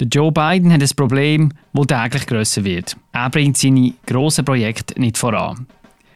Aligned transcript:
Der 0.00 0.08
Joe 0.08 0.32
Biden 0.32 0.72
hat 0.72 0.80
ein 0.80 0.88
Problem, 0.96 1.52
das 1.74 1.86
täglich 1.86 2.26
grösser 2.26 2.64
wird. 2.64 2.96
Er 3.12 3.28
bringt 3.28 3.58
seine 3.58 3.92
grossen 4.06 4.46
Projekte 4.46 4.98
nicht 4.98 5.18
voran. 5.18 5.66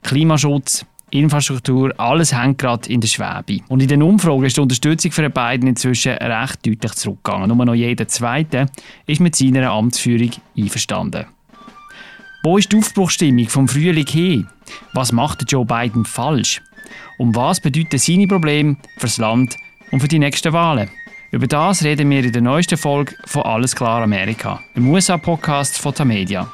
Klimaschutz, 0.03 0.87
Infrastruktur, 1.11 1.93
alles 1.99 2.35
hängt 2.35 2.57
gerade 2.57 2.89
in 2.89 3.03
der 3.03 3.09
Schwebe. 3.09 3.63
Und 3.69 3.83
in 3.83 3.89
den 3.89 4.03
Umfragen 4.03 4.45
ist 4.45 4.57
die 4.57 4.63
Unterstützung 4.63 5.13
für 5.13 5.29
Biden 5.29 5.69
inzwischen 5.69 6.13
recht 6.13 6.67
deutlich 6.67 6.93
zurückgegangen. 6.95 7.55
Nur 7.55 7.67
noch 7.67 7.75
jeder 7.75 8.09
Zweite 8.09 8.67
ist 9.07 9.21
mit 9.21 9.37
seiner 9.37 9.71
Amtsführung 9.71 10.31
einverstanden. 10.57 11.27
Wo 12.43 12.57
ist 12.57 12.73
die 12.73 12.79
Aufbruchstimmung 12.79 13.49
vom 13.49 13.69
Frühling 13.69 14.07
hin? 14.07 14.49
Was 14.95 15.13
macht 15.13 15.45
Joe 15.53 15.67
Biden 15.67 16.07
falsch? 16.07 16.63
Und 17.19 17.37
was 17.37 17.61
bedeuten 17.61 17.99
seine 17.99 18.27
Probleme 18.27 18.79
fürs 18.97 19.19
Land 19.19 19.57
und 19.91 20.01
für 20.01 20.09
die 20.09 20.19
nächsten 20.19 20.55
Wahlen? 20.55 20.89
Über 21.35 21.49
das 21.49 21.83
reden 21.83 22.11
wir 22.11 22.23
in 22.23 22.31
der 22.31 22.43
neuesten 22.43 22.79
Folge 22.79 23.17
von 23.25 23.43
Alles 23.43 23.75
klar 23.75 24.05
Amerika, 24.05 24.61
im 24.77 24.89
USA-Podcast 24.89 25.77
von 25.79 25.93
Tamedia. 25.93 26.49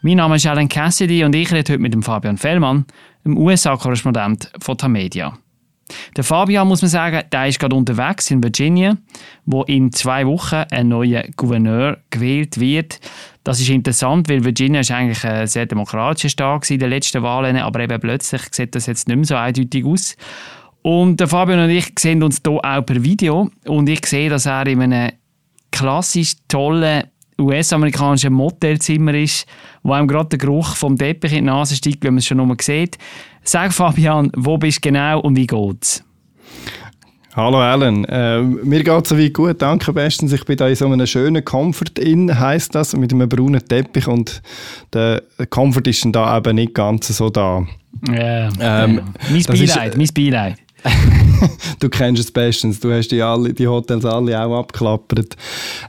Mein 0.00 0.18
Name 0.18 0.36
ist 0.36 0.46
Alan 0.46 0.68
Cassidy 0.68 1.24
und 1.24 1.34
ich 1.34 1.50
rede 1.50 1.72
heute 1.72 1.82
mit 1.82 1.92
dem 1.92 2.04
Fabian 2.04 2.38
Fellmann, 2.38 2.84
dem 3.24 3.36
USA-Korrespondent 3.36 4.52
von 4.60 4.78
Tamedia. 4.78 5.36
Der 6.16 6.22
Fabian, 6.22 6.68
muss 6.68 6.82
man 6.82 6.88
sagen, 6.88 7.24
der 7.32 7.48
ist 7.48 7.58
gerade 7.58 7.74
unterwegs 7.74 8.30
in 8.30 8.44
Virginia, 8.44 8.96
wo 9.44 9.64
in 9.64 9.90
zwei 9.90 10.24
Wochen 10.24 10.62
ein 10.70 10.86
neuer 10.86 11.24
Gouverneur 11.34 11.98
gewählt 12.10 12.60
wird. 12.60 13.00
Das 13.42 13.60
ist 13.60 13.70
interessant, 13.70 14.28
weil 14.28 14.44
Virginia 14.44 14.82
ist 14.82 14.92
eigentlich 14.92 15.24
ein 15.24 15.48
sehr 15.48 15.66
demokratischer 15.66 16.28
Staat 16.28 16.70
in 16.70 16.78
den 16.78 16.90
letzten 16.90 17.24
Wahlen, 17.24 17.56
aber 17.56 17.80
eben 17.80 18.00
plötzlich 18.00 18.42
sieht 18.52 18.76
das 18.76 18.86
jetzt 18.86 19.08
nicht 19.08 19.16
mehr 19.16 19.24
so 19.24 19.34
eindeutig 19.34 19.84
aus. 19.84 20.16
Und 20.86 21.18
der 21.18 21.26
Fabian 21.26 21.58
und 21.58 21.70
ich 21.70 21.92
sehen 21.98 22.22
uns 22.22 22.40
hier 22.46 22.64
auch 22.64 22.86
per 22.86 23.02
Video 23.02 23.50
und 23.66 23.88
ich 23.88 24.06
sehe, 24.06 24.30
dass 24.30 24.46
er 24.46 24.68
in 24.68 24.80
einem 24.80 25.10
klassisch 25.72 26.34
tollen 26.46 27.02
US-amerikanischen 27.40 28.32
Motelzimmer 28.32 29.12
ist, 29.14 29.46
wo 29.82 29.94
einem 29.94 30.06
gerade 30.06 30.28
der 30.28 30.38
Geruch 30.38 30.76
vom 30.76 30.96
Teppich 30.96 31.32
in 31.32 31.38
die 31.38 31.46
Nase 31.46 31.74
steigt, 31.74 32.04
wenn 32.04 32.14
man 32.14 32.18
es 32.18 32.26
schon 32.26 32.38
einmal 32.38 32.56
sieht. 32.60 32.98
Sag 33.42 33.72
Fabian, 33.72 34.30
wo 34.36 34.58
bist 34.58 34.76
du 34.76 34.90
genau 34.90 35.22
und 35.22 35.34
wie 35.34 35.48
geht's? 35.48 36.04
Hallo 37.34 37.58
Alan, 37.58 38.04
äh, 38.04 38.42
mir 38.42 38.84
geht 38.84 39.02
es 39.02 39.08
soweit 39.08 39.34
gut, 39.34 39.60
danke 39.60 39.92
bestens. 39.92 40.32
Ich 40.32 40.44
bin 40.44 40.56
da 40.56 40.68
in 40.68 40.76
so 40.76 40.86
einem 40.86 41.06
schönen 41.08 41.44
Comfort 41.44 41.98
Inn, 41.98 42.38
heisst 42.38 42.76
das, 42.76 42.94
mit 42.94 43.12
einem 43.12 43.28
braunen 43.28 43.66
Teppich 43.66 44.06
und 44.06 44.40
der 44.92 45.20
Comfort 45.50 45.88
ist 45.88 46.04
dann 46.04 46.12
da 46.12 46.38
eben 46.38 46.54
nicht 46.54 46.74
ganz 46.74 47.08
so 47.08 47.28
da. 47.28 47.66
Ja, 48.06 48.46
ähm, 48.46 48.52
ja. 48.60 48.86
Mein 49.30 49.42
Beileid, 49.42 49.96
mein 49.96 50.08
Beileid. 50.14 50.65
du 51.80 51.88
kennst 51.88 52.22
es 52.22 52.30
bestens. 52.30 52.80
Du 52.80 52.92
hast 52.92 53.08
die, 53.08 53.22
alle, 53.22 53.52
die 53.52 53.66
Hotels 53.66 54.04
alle 54.04 54.40
auch 54.40 54.60
abgeklappert. 54.60 55.36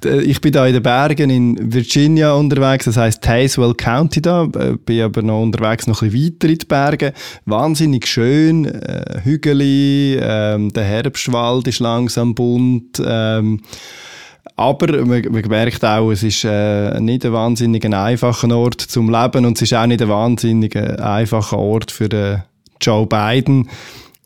Äh, 0.04 0.22
ich 0.22 0.42
bin 0.42 0.52
da 0.52 0.66
in 0.66 0.74
den 0.74 0.84
Bergen 0.84 1.30
in 1.30 1.74
Virginia 1.74 2.34
unterwegs, 2.34 2.86
das 2.86 2.98
heißt 2.98 3.24
Tazewell 3.24 3.74
County 3.74 4.22
da. 4.22 4.44
Äh, 4.44 4.78
bin 4.84 5.02
aber 5.02 5.22
noch 5.22 5.42
unterwegs 5.42 5.88
noch 5.88 6.02
ein 6.02 6.12
bisschen 6.12 6.34
weiter 6.34 6.50
in 6.50 6.58
die 6.58 6.66
Berge. 6.66 7.14
Wahnsinnig 7.46 8.08
schön, 8.08 8.66
äh, 8.66 9.22
Hügel, 9.24 9.62
ähm, 9.62 10.72
der 10.74 10.84
Herbstwald 10.84 11.68
ist 11.68 11.80
langsam 11.80 12.36
bunt. 12.36 13.02
Ähm, 13.06 13.62
aber 14.56 15.06
man, 15.06 15.22
man, 15.30 15.48
merkt 15.48 15.86
auch, 15.86 16.10
es 16.12 16.24
ist 16.24 16.44
äh, 16.44 17.00
nicht 17.00 17.26
ein 17.26 17.34
wahnsinnig 17.34 17.86
einfacher 17.86 18.56
Ort 18.56 18.82
zum 18.82 19.12
Leben 19.12 19.46
und 19.46 19.58
es 19.58 19.62
ist 19.64 19.74
auch 19.74 19.86
nicht 19.86 20.02
ein 20.02 20.10
wahnsinnig 20.10 20.76
einfacher 20.76 21.60
Ort 21.60 21.92
für 21.92 22.10
den 22.10 22.44
Joe 22.82 23.06
Biden. 23.06 23.70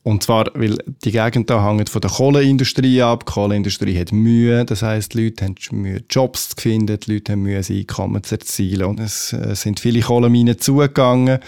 Und 0.03 0.23
zwar, 0.23 0.47
weil 0.55 0.77
die 1.05 1.11
Gegend 1.11 1.49
da 1.49 1.63
hängt 1.63 1.89
von 1.89 2.01
der 2.01 2.09
Kohleindustrie 2.09 3.03
ab. 3.03 3.25
Die 3.25 3.33
Kohleindustrie 3.33 3.99
hat 3.99 4.11
Mühe. 4.11 4.65
Das 4.65 4.81
heisst, 4.81 5.13
die 5.13 5.25
Leute 5.25 5.45
haben 5.45 5.55
Mühe, 5.71 6.01
Jobs 6.09 6.49
zu 6.49 6.55
finden. 6.59 6.99
Die 6.99 7.13
Leute 7.13 7.33
haben 7.33 7.43
Mühe, 7.43 7.59
ein 7.59 7.65
Einkommen 7.75 8.23
zu 8.23 8.35
erzielen. 8.35 8.85
Und 8.85 8.99
es 8.99 9.31
äh, 9.33 9.55
sind 9.55 9.79
viele 9.79 9.99
Kohleminen 10.01 10.57
zugegangen. 10.57 11.39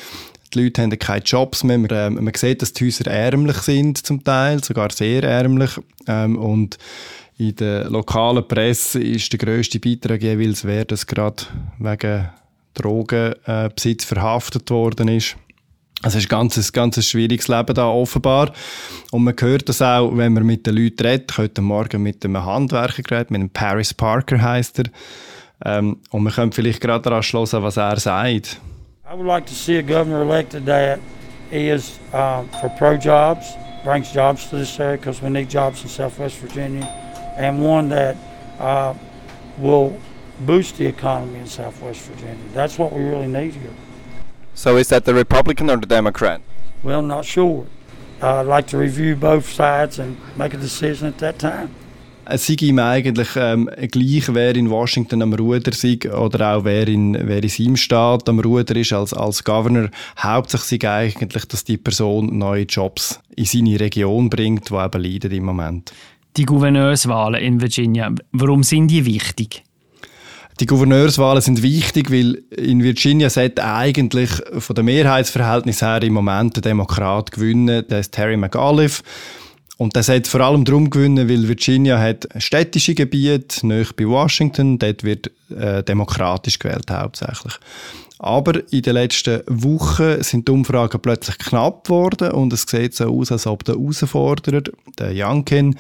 Die 0.54 0.64
Leute 0.64 0.84
haben 0.84 1.00
keine 1.00 1.24
Jobs 1.24 1.64
mehr. 1.64 1.80
Man, 1.80 1.90
äh, 1.90 2.10
man 2.12 2.34
sieht, 2.36 2.62
dass 2.62 2.74
die 2.74 2.86
Häuser 2.86 3.08
ärmlich 3.08 3.58
sind, 3.58 3.98
zum 3.98 4.24
Teil, 4.24 4.64
sogar 4.64 4.92
sehr 4.92 5.24
ärmlich. 5.24 5.72
Ähm, 6.08 6.38
und 6.38 6.78
in 7.40 7.56
der 7.56 7.90
lokalen 7.90 8.48
Presse 8.48 9.02
ist 9.02 9.32
der 9.34 9.40
grösste 9.40 9.80
Beitrag 9.80 10.22
jeweils, 10.22 10.64
wer 10.64 10.86
das 10.86 11.08
gerade 11.08 11.44
wegen 11.80 12.30
Drogenbesitz 12.76 14.04
äh, 14.04 14.08
verhaftet 14.08 14.70
worden 14.70 15.08
ist. 15.08 15.38
Also 16.02 16.18
es 16.18 16.26
ist 16.26 16.34
ein 16.34 16.74
ganz, 16.74 17.06
schwieriges 17.06 17.48
Leben 17.48 17.74
da 17.74 17.88
offenbar. 17.88 18.52
Und 19.12 19.24
man 19.24 19.36
hört 19.40 19.70
das 19.70 19.82
auch, 19.82 20.12
wenn 20.16 20.34
man 20.34 20.46
mit 20.46 20.68
den 20.68 20.76
Leuten 20.76 21.06
redet. 21.06 21.38
Heute 21.38 21.62
Morgen 21.62 22.04
mit 22.04 22.26
einem 22.26 22.44
Handwerker 22.44 23.04
geredet, 23.04 23.32
mit 23.32 23.40
einem 23.40 23.50
Paris 23.50 23.94
Parker 23.94 24.42
heißt 24.42 24.80
er. 24.80 24.86
Ähm, 25.66 25.98
und 26.10 26.24
man 26.24 26.34
könnte 26.34 26.56
vielleicht 26.56 26.82
gerade 26.82 27.04
daran 27.04 27.24
schlossen, 27.24 27.64
was 27.64 27.78
er 27.78 28.00
sagt. 28.00 28.60
I 29.10 29.16
would 29.16 29.28
like 29.28 29.46
to 29.46 29.54
see 29.54 29.78
a 29.78 29.82
governor 29.82 30.24
elected 30.24 30.66
that 30.66 31.00
is 31.52 32.00
uh, 32.14 32.44
for 32.60 32.70
pro-jobs, 32.70 33.56
brings 33.84 34.12
jobs 34.12 34.50
to 34.50 34.58
this 34.58 34.80
area 34.80 34.98
because 34.98 35.22
we 35.22 35.30
need 35.30 35.50
jobs 35.50 35.84
in 35.84 35.90
Southwest 35.90 36.38
Virginia, 36.38 36.86
and 37.38 37.64
one 37.64 37.90
that 37.90 38.16
uh, 38.60 38.94
will 39.60 39.96
boost 40.48 40.78
the 40.78 40.86
economy 40.86 41.40
in 41.40 41.48
Southwest 41.48 42.02
Virginia. 42.02 42.44
That's 42.54 42.80
what 42.80 42.92
we 42.92 43.04
really 43.04 43.28
need 43.28 43.54
here. 43.54 43.72
So 44.56 44.78
is 44.78 44.88
that 44.90 45.06
the 45.06 45.14
Republican 45.14 45.70
or 45.70 45.78
the 45.78 45.88
Democrat? 45.88 46.42
Well, 46.84 47.02
not 47.02 47.26
sure. 47.26 47.66
I'd 48.22 48.46
like 48.46 48.68
to 48.68 48.78
review 48.78 49.16
both 49.16 49.50
sides 49.50 50.00
and 50.00 50.18
make 50.38 50.54
a 50.54 50.60
decision 50.60 51.08
at 51.08 51.18
that 51.18 51.40
time. 51.40 51.70
Es 52.26 52.48
sei 52.48 52.56
ihm 52.62 52.80
eigentlich 52.80 53.36
ähm, 53.36 53.70
gleich, 53.92 54.34
wer 54.34 54.56
in 54.56 54.70
Washington 54.70 55.22
am 55.22 55.34
Ruder 55.34 55.74
sei 55.74 56.00
oder 56.10 56.56
auch 56.56 56.64
wer 56.64 56.88
in, 56.88 57.18
wer 57.28 57.44
in 57.44 57.50
seinem 57.50 57.76
Staat 57.76 58.30
am 58.30 58.40
Ruder 58.40 58.78
ist 58.78 58.94
als, 58.94 59.14
als 59.14 59.44
Governor. 59.44 59.90
Hauptsächlich 60.18 60.82
sei 60.82 60.90
eigentlich, 60.90 61.46
dass 61.46 61.66
die 61.66 61.76
Person 61.76 62.38
neue 62.38 62.64
Jobs 62.64 63.20
in 63.36 63.44
seine 63.44 63.78
Region 63.78 64.30
bringt, 64.30 64.70
die 64.70 64.74
eben 64.74 65.04
leidet 65.04 65.34
im 65.34 65.44
Moment. 65.44 65.92
Die 66.38 66.46
Gouverneurswahlen 66.46 67.42
in 67.42 67.60
Virginia, 67.60 68.10
warum 68.32 68.64
sind 68.64 68.88
die 68.88 69.06
wichtig? 69.06 69.64
Die 70.60 70.66
Gouverneurswahlen 70.66 71.42
sind 71.42 71.64
wichtig, 71.64 72.12
weil 72.12 72.44
in 72.56 72.84
Virginia 72.84 73.30
sollte 73.30 73.64
eigentlich 73.64 74.30
von 74.60 74.76
der 74.76 74.84
Mehrheitsverhältnis 74.84 75.82
her 75.82 76.02
im 76.04 76.14
Moment 76.14 76.56
der 76.56 76.62
Demokrat 76.62 77.32
gewinnen, 77.32 77.86
der 77.88 78.00
ist 78.00 78.12
Terry 78.12 78.38
McAuliffe. 78.38 79.04
Und 79.78 79.96
das 79.96 80.06
sollte 80.06 80.30
vor 80.30 80.42
allem 80.42 80.66
darum 80.66 80.90
gewinnen, 80.90 81.28
weil 81.28 81.48
Virginia 81.48 82.00
hat 82.00 82.28
städtische 82.38 82.94
Gebiete, 82.94 83.66
nahe 83.66 83.88
bei 83.98 84.08
Washington, 84.08 84.78
dort 84.78 85.04
wird 85.04 85.32
äh, 85.50 85.84
demokratisch 85.84 86.60
gewählt 86.60 86.92
hauptsächlich. 86.92 87.54
Aber 88.24 88.62
in 88.72 88.82
den 88.84 88.94
letzten 88.94 89.42
Wochen 89.48 90.24
sind 90.24 90.48
die 90.48 90.54
Umfragen 90.54 91.02
plötzlich 91.02 91.38
knapp 91.40 91.84
geworden 91.84 92.32
und 92.32 92.54
es 92.54 92.62
sieht 92.62 92.96
so 92.96 93.10
aus, 93.10 93.34
als 93.34 93.46
ob 93.46 93.66
der 93.66 93.76
Herausforderer, 93.76 94.62
der 94.98 95.12
Youngkin, 95.14 95.76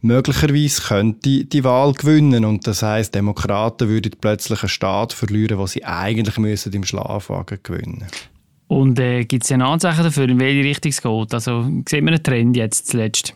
möglicherweise 0.00 0.80
könnte 0.80 1.44
die 1.44 1.64
Wahl 1.64 1.92
gewinnen 1.94 2.44
und 2.44 2.68
das 2.68 2.84
heißt, 2.84 3.16
Demokraten 3.16 3.88
würden 3.88 4.12
plötzlich 4.20 4.62
einen 4.62 4.68
Staat 4.68 5.12
verlieren, 5.12 5.58
wo 5.58 5.66
sie 5.66 5.84
eigentlich 5.84 6.38
müssen 6.38 6.72
im 6.72 6.84
Schlafwagen 6.84 7.58
gewinnen. 7.64 8.06
Und 8.68 9.00
äh, 9.00 9.24
gibt 9.24 9.42
es 9.42 9.50
ja 9.50 9.58
Anzeichen 9.58 10.04
dafür, 10.04 10.28
in 10.28 10.38
welche 10.38 10.62
Richtung 10.62 10.90
es 10.90 11.02
geht? 11.02 11.34
Also 11.34 11.64
sieht 11.88 12.04
man 12.04 12.14
einen 12.14 12.22
Trend 12.22 12.56
jetzt 12.56 12.86
zuletzt? 12.86 13.34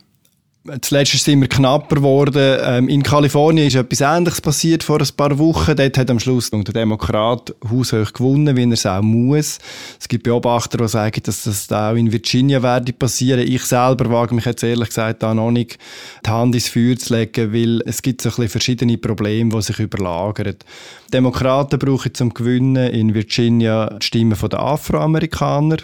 Zuletzt 0.80 1.14
ist 1.14 1.22
es 1.22 1.28
immer 1.28 1.48
knapper 1.48 1.96
geworden. 1.96 2.58
Ähm, 2.62 2.88
in 2.88 3.02
Kalifornien 3.02 3.66
ist 3.66 3.74
etwas 3.74 4.00
Ähnliches 4.00 4.40
passiert 4.40 4.84
vor 4.84 5.00
ein 5.00 5.08
paar 5.16 5.36
Wochen. 5.36 5.74
Dort 5.74 5.98
hat 5.98 6.08
am 6.08 6.20
Schluss 6.20 6.50
der 6.50 6.62
Demokrat 6.62 7.52
haushoch 7.68 8.12
gewonnen, 8.12 8.56
wie 8.56 8.62
er 8.62 8.70
es 8.70 8.86
auch 8.86 9.02
muss. 9.02 9.58
Es 9.98 10.06
gibt 10.06 10.22
Beobachter, 10.22 10.78
die 10.78 10.86
sagen, 10.86 11.20
dass 11.24 11.42
das 11.42 11.72
auch 11.72 11.96
in 11.96 12.12
Virginia 12.12 12.62
werde 12.62 12.92
passieren. 12.92 13.40
Ich 13.40 13.64
selber 13.64 14.08
wage 14.08 14.36
mich 14.36 14.44
jetzt 14.44 14.62
ehrlich 14.62 14.90
gesagt 14.90 15.24
da 15.24 15.34
noch 15.34 15.50
nicht 15.50 15.78
die 16.24 16.30
Hand 16.30 16.54
ins 16.54 16.68
Feuer 16.68 16.96
zu 16.96 17.12
legen, 17.12 17.52
weil 17.52 17.82
es 17.84 18.00
gibt 18.00 18.22
so 18.22 18.28
ein 18.28 18.36
bisschen 18.36 18.50
verschiedene 18.50 18.98
Probleme, 18.98 19.50
die 19.50 19.62
sich 19.62 19.80
überlagern. 19.80 20.54
Demokraten 21.12 21.80
brauchen 21.80 22.14
zum 22.14 22.32
Gewinnen 22.32 22.88
in 22.92 23.14
Virginia 23.14 23.98
die 23.98 24.06
Stimmen 24.06 24.38
der 24.40 24.60
Afroamerikaner. 24.60 25.78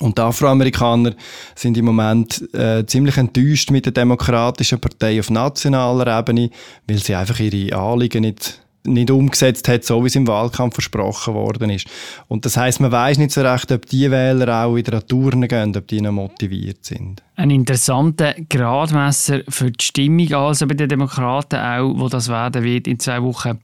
Und 0.00 0.16
die 0.16 0.22
Afroamerikaner 0.22 1.14
sind 1.54 1.76
im 1.76 1.84
Moment 1.84 2.42
äh, 2.54 2.84
ziemlich 2.86 3.18
enttäuscht 3.18 3.70
mit 3.70 3.84
der 3.84 3.92
Demokratischen 3.92 4.80
Partei 4.80 5.20
auf 5.20 5.30
nationaler 5.30 6.18
Ebene, 6.18 6.50
weil 6.88 6.98
sie 6.98 7.14
einfach 7.14 7.38
ihre 7.38 7.76
Anliegen 7.76 8.22
nicht 8.22 8.60
nicht 8.84 9.10
umgesetzt 9.10 9.68
hat, 9.68 9.84
so 9.84 10.02
wie 10.02 10.06
es 10.06 10.16
im 10.16 10.26
Wahlkampf 10.26 10.74
versprochen 10.74 11.34
worden 11.34 11.70
ist. 11.70 11.86
Und 12.28 12.46
das 12.46 12.56
heißt, 12.56 12.80
man 12.80 12.90
weiß 12.90 13.18
nicht 13.18 13.30
so 13.30 13.42
recht, 13.42 13.70
ob 13.72 13.84
die 13.86 14.10
Wähler 14.10 14.64
auch 14.64 14.74
wieder 14.74 14.96
an 14.96 15.06
Touren 15.06 15.46
gehen, 15.46 15.76
ob 15.76 15.86
die 15.86 16.00
noch 16.00 16.12
motiviert 16.12 16.84
sind. 16.84 17.22
Ein 17.36 17.50
interessanter 17.50 18.34
Gradmesser 18.48 19.42
für 19.48 19.70
die 19.70 19.84
Stimmung 19.84 20.32
also 20.32 20.66
bei 20.66 20.74
den 20.74 20.88
Demokraten 20.88 21.56
auch, 21.56 21.92
wo 21.98 22.08
das 22.08 22.28
werden 22.28 22.62
wird 22.62 22.86
in 22.86 22.98
zwei 22.98 23.22
Wochen. 23.22 23.58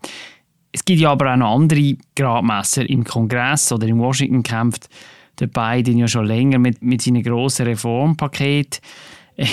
Es 0.73 0.85
gibt 0.85 1.01
ja 1.01 1.13
aber 1.13 1.33
auch 1.33 1.37
noch 1.37 1.55
andere 1.55 1.97
Gradmesser 2.15 2.89
im 2.89 3.05
Kongress 3.05 3.73
oder 3.73 3.87
in 3.87 3.99
Washington 3.99 4.43
kämpft 4.43 4.91
der 5.39 5.47
Biden 5.47 5.99
ja 5.99 6.09
schon 6.09 6.27
länger 6.27 6.59
mit, 6.59 6.83
mit 6.83 7.03
seinem 7.03 7.23
grossen 7.23 7.67
Reformpaket. 7.67 8.81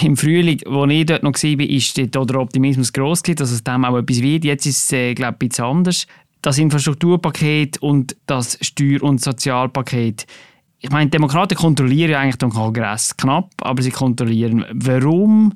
Im 0.02 0.16
Frühling, 0.16 0.62
wo 0.66 0.86
ich 0.86 1.06
dort 1.06 1.24
noch 1.24 1.34
war, 1.34 2.08
dort 2.08 2.30
der 2.30 2.40
Optimismus 2.40 2.94
gross 2.94 3.22
dass 3.22 3.52
es 3.52 3.64
dem 3.64 3.84
auch 3.84 3.98
etwas 3.98 4.22
wird. 4.22 4.46
Jetzt 4.46 4.66
ist 4.66 4.86
es, 4.86 4.92
äh, 4.94 5.14
glaube 5.14 5.38
ich, 5.42 5.60
ein 5.60 5.66
anders. 5.66 6.08
Das 6.42 6.58
Infrastrukturpaket 6.58 7.82
und 7.82 8.16
das 8.26 8.58
Steuer- 8.62 9.04
und 9.04 9.22
Sozialpaket. 9.22 10.26
Ich 10.80 10.90
meine, 10.90 11.10
Demokraten 11.10 11.56
kontrollieren 11.56 12.12
ja 12.12 12.20
eigentlich 12.20 12.38
den 12.38 12.50
Kongress 12.50 13.16
knapp, 13.16 13.52
aber 13.62 13.82
sie 13.82 13.92
kontrollieren. 13.92 14.66
Warum 14.74 15.54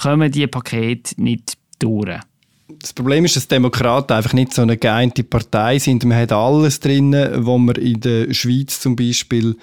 kommen 0.00 0.30
diese 0.30 0.48
Pakete 0.48 1.20
nicht 1.20 1.56
durch? 1.80 2.20
Das 2.68 2.92
Problem 2.92 3.24
ist, 3.24 3.34
dass 3.34 3.48
Demokraten 3.48 4.12
einfach 4.12 4.34
nicht 4.34 4.52
so 4.52 4.62
eine 4.62 4.76
geeinte 4.76 5.24
Partei 5.24 5.78
sind. 5.78 6.04
Man 6.04 6.18
hat 6.18 6.32
alles 6.32 6.80
drin, 6.80 7.16
wo 7.36 7.56
man 7.56 7.76
in 7.76 8.00
der 8.00 8.32
Schweiz 8.34 8.80
zum 8.80 8.94
Beispiel 8.94 9.56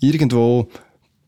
irgendwo 0.00 0.68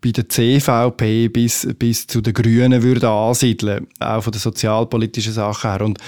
bei 0.01 0.13
der 0.13 0.29
CVP 0.29 1.29
bis, 1.29 1.67
bis 1.79 2.07
zu 2.07 2.21
den 2.21 2.35
Grünen 2.35 2.83
würde 2.83 3.09
ansiedeln, 3.09 3.89
auch 3.99 4.23
von 4.23 4.33
den 4.33 4.41
sozialpolitischen 4.41 5.33
Sachen 5.33 5.71
her. 5.71 5.81
Und 5.81 5.99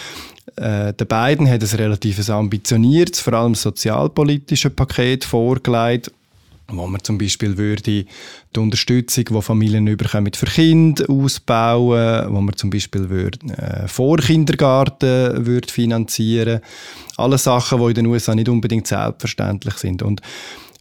äh, 0.57 0.93
der 0.93 1.05
Biden 1.05 1.49
hat 1.49 1.63
ein 1.63 1.77
relativ 1.77 2.29
ambitioniertes, 2.29 3.21
vor 3.21 3.33
allem 3.33 3.55
sozialpolitisches 3.55 4.75
Paket 4.75 5.25
vorgelegt, 5.25 6.13
wo 6.69 6.87
man 6.87 7.03
zum 7.03 7.19
Beispiel 7.19 7.57
würde 7.57 7.83
die 7.83 8.07
Unterstützung, 8.57 9.25
die 9.25 9.43
Familien 9.43 9.87
überkommen 9.87 10.33
für 10.35 10.47
Kinder 10.47 11.09
ausbauen, 11.09 12.27
wo 12.33 12.41
man 12.41 12.57
zum 12.57 12.71
Beispiel 12.71 13.09
würde, 13.09 13.39
äh, 13.57 13.87
Vorkindergarten 13.89 15.47
würde 15.47 15.73
finanzieren, 15.73 16.61
alle 17.17 17.39
Sachen, 17.39 17.79
die 17.79 17.87
in 17.87 17.95
den 17.95 18.07
USA 18.07 18.35
nicht 18.35 18.49
unbedingt 18.49 18.87
selbstverständlich 18.87 19.75
sind. 19.75 20.03
Und 20.03 20.21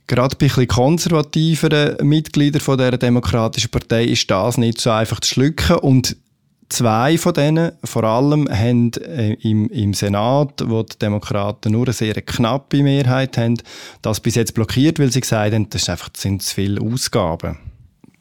gerade 0.07 0.35
bei 0.35 0.49
ein 0.55 0.67
konservativeren 0.67 2.07
Mitgliedern 2.07 2.61
von 2.61 2.77
der 2.77 2.97
Demokratischen 2.97 3.69
Partei 3.71 4.05
ist 4.05 4.29
das 4.29 4.57
nicht 4.57 4.81
so 4.81 4.91
einfach 4.91 5.19
zu 5.19 5.33
schlucken 5.33 5.77
und 5.77 6.17
Zwei 6.69 7.17
von 7.19 7.33
denen, 7.33 7.73
vor 7.83 8.03
allem, 8.03 8.47
haben 8.49 8.91
äh, 8.93 9.33
im, 9.33 9.69
im 9.69 9.93
Senat, 9.93 10.63
wo 10.65 10.81
die 10.81 10.97
Demokraten 10.97 11.71
nur 11.71 11.85
eine 11.85 11.93
sehr 11.93 12.15
knappe 12.15 12.81
Mehrheit 12.81 13.37
haben, 13.37 13.57
das 14.01 14.19
bis 14.19 14.35
jetzt 14.35 14.55
blockiert, 14.55 14.97
weil 14.97 15.11
sie 15.11 15.21
gesagt 15.21 15.53
haben, 15.53 15.69
das, 15.69 15.89
einfach, 15.89 16.09
das 16.09 16.23
sind 16.23 16.41
zu 16.41 16.55
viele 16.55 16.81
Ausgaben. 16.81 17.59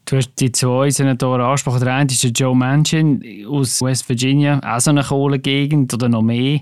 Du 0.05 0.17
hast 0.17 0.35
die 0.35 0.51
zwei 0.51 0.91
Senatoren 0.91 1.41
angesprochen. 1.41 1.79
Der 1.79 1.95
eine 1.95 2.11
ist 2.11 2.23
der 2.23 2.29
Joe 2.29 2.55
Manchin 2.55 3.23
aus 3.49 3.81
West 3.81 4.07
Virginia, 4.07 4.59
auch 4.63 4.79
so 4.79 4.91
eine 4.91 5.01
Kohlegegend 5.01 5.91
oder 5.95 6.07
noch 6.07 6.21
mehr. 6.21 6.59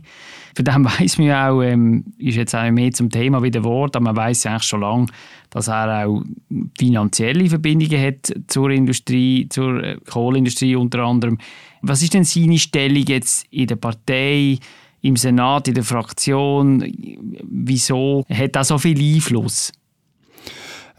Von 0.56 0.64
dem 0.64 0.86
weiss 1.00 1.18
man 1.18 1.28
ja 1.28 1.50
auch, 1.50 1.62
ähm, 1.62 2.06
ist 2.18 2.38
jetzt 2.38 2.56
auch 2.56 2.72
mehr 2.72 2.92
zum 2.92 3.10
Thema 3.10 3.44
wieder 3.44 3.66
Wort, 3.66 3.98
aber 3.98 4.06
man 4.06 4.16
weiß 4.16 4.46
ja 4.46 4.52
eigentlich 4.52 4.64
schon 4.64 4.80
lange, 4.80 5.08
dass 5.54 5.68
er 5.68 6.08
auch 6.08 6.24
finanzielle 6.78 7.48
Verbindungen 7.48 8.02
hat 8.02 8.34
zur 8.48 8.72
Industrie, 8.72 9.48
zur 9.50 9.84
äh, 9.84 9.98
Kohleindustrie 10.10 10.76
unter 10.76 11.00
anderem. 11.00 11.38
Was 11.82 12.02
ist 12.02 12.14
denn 12.14 12.24
seine 12.24 12.58
Stellung 12.58 13.04
jetzt 13.04 13.46
in 13.52 13.68
der 13.68 13.76
Partei, 13.76 14.58
im 15.02 15.16
Senat, 15.16 15.68
in 15.68 15.76
der 15.76 15.84
Fraktion? 15.84 16.84
Wieso 17.44 18.26
hat 18.30 18.56
er 18.56 18.64
so 18.64 18.78
viel 18.78 19.00
Einfluss? 19.00 19.72